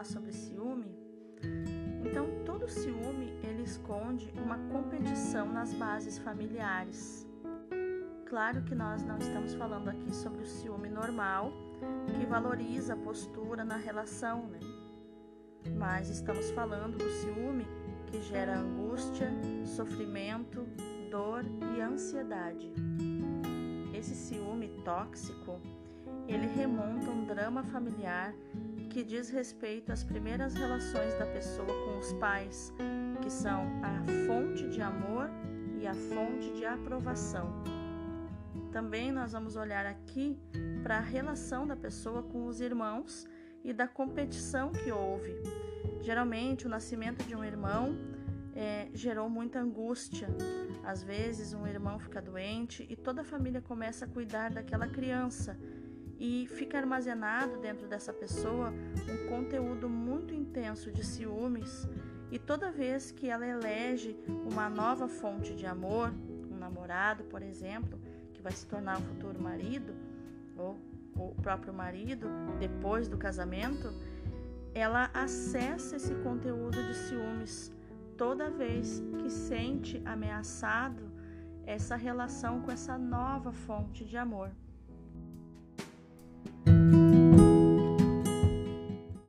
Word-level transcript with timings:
falar 0.00 0.04
sobre 0.04 0.32
ciúme, 0.32 0.96
então 2.04 2.26
todo 2.44 2.68
ciúme 2.68 3.32
ele 3.42 3.62
esconde 3.62 4.32
uma 4.42 4.56
competição 4.72 5.52
nas 5.52 5.74
bases 5.74 6.18
familiares. 6.18 7.26
Claro 8.26 8.62
que 8.62 8.74
nós 8.74 9.02
não 9.04 9.18
estamos 9.18 9.54
falando 9.54 9.88
aqui 9.88 10.14
sobre 10.14 10.42
o 10.42 10.46
ciúme 10.46 10.88
normal, 10.88 11.52
que 12.18 12.24
valoriza 12.26 12.94
a 12.94 12.96
postura 12.96 13.64
na 13.64 13.76
relação, 13.76 14.46
né? 14.46 14.60
Mas 15.76 16.08
estamos 16.08 16.50
falando 16.52 16.96
do 16.96 17.10
ciúme 17.10 17.66
que 18.06 18.22
gera 18.22 18.58
angústia, 18.58 19.30
sofrimento, 19.64 20.66
dor 21.10 21.44
e 21.76 21.80
ansiedade. 21.80 22.72
Esse 23.92 24.14
ciúme 24.14 24.68
tóxico, 24.84 25.60
ele 26.26 26.46
remonta 26.46 27.10
um 27.10 27.24
drama 27.26 27.62
familiar 27.64 28.34
que 28.90 29.04
diz 29.04 29.30
respeito 29.30 29.92
às 29.92 30.02
primeiras 30.02 30.52
relações 30.52 31.16
da 31.16 31.24
pessoa 31.24 31.68
com 31.68 31.98
os 31.98 32.12
pais, 32.14 32.74
que 33.22 33.30
são 33.30 33.62
a 33.84 34.02
fonte 34.26 34.68
de 34.68 34.82
amor 34.82 35.30
e 35.80 35.86
a 35.86 35.94
fonte 35.94 36.52
de 36.54 36.66
aprovação. 36.66 37.62
Também 38.72 39.12
nós 39.12 39.30
vamos 39.30 39.54
olhar 39.54 39.86
aqui 39.86 40.36
para 40.82 40.96
a 40.96 41.00
relação 41.00 41.68
da 41.68 41.76
pessoa 41.76 42.24
com 42.24 42.46
os 42.46 42.60
irmãos 42.60 43.28
e 43.62 43.72
da 43.72 43.86
competição 43.86 44.72
que 44.72 44.90
houve. 44.90 45.34
Geralmente, 46.02 46.66
o 46.66 46.68
nascimento 46.68 47.24
de 47.24 47.36
um 47.36 47.44
irmão 47.44 47.96
é, 48.56 48.88
gerou 48.92 49.30
muita 49.30 49.60
angústia. 49.60 50.28
Às 50.82 51.04
vezes, 51.04 51.52
um 51.54 51.64
irmão 51.64 52.00
fica 52.00 52.20
doente 52.20 52.84
e 52.90 52.96
toda 52.96 53.20
a 53.20 53.24
família 53.24 53.60
começa 53.60 54.04
a 54.04 54.08
cuidar 54.08 54.50
daquela 54.50 54.88
criança 54.88 55.56
e 56.20 56.46
fica 56.46 56.76
armazenado 56.76 57.56
dentro 57.56 57.88
dessa 57.88 58.12
pessoa 58.12 58.72
um 59.08 59.26
conteúdo 59.26 59.88
muito 59.88 60.34
intenso 60.34 60.92
de 60.92 61.02
ciúmes. 61.02 61.88
E 62.30 62.38
toda 62.38 62.70
vez 62.70 63.10
que 63.10 63.28
ela 63.28 63.46
elege 63.46 64.14
uma 64.28 64.68
nova 64.68 65.08
fonte 65.08 65.54
de 65.54 65.66
amor, 65.66 66.12
um 66.50 66.58
namorado, 66.58 67.24
por 67.24 67.42
exemplo, 67.42 67.98
que 68.34 68.42
vai 68.42 68.52
se 68.52 68.66
tornar 68.66 68.98
o 68.98 69.02
futuro 69.02 69.40
marido, 69.42 69.94
ou 70.56 70.78
o 71.16 71.34
próprio 71.42 71.72
marido, 71.72 72.28
depois 72.58 73.08
do 73.08 73.16
casamento, 73.16 73.92
ela 74.74 75.10
acessa 75.14 75.96
esse 75.96 76.14
conteúdo 76.16 76.76
de 76.86 76.94
ciúmes 76.94 77.72
toda 78.16 78.50
vez 78.50 79.02
que 79.18 79.30
sente 79.30 80.00
ameaçado 80.04 81.10
essa 81.66 81.96
relação 81.96 82.60
com 82.60 82.70
essa 82.70 82.98
nova 82.98 83.52
fonte 83.52 84.04
de 84.04 84.16
amor. 84.16 84.50